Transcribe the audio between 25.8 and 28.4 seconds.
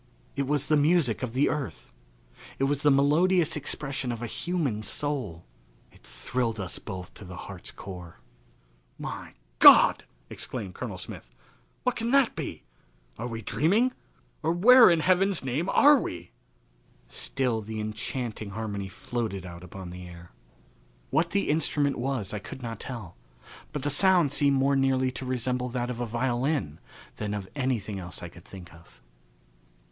of a violin than of anything else I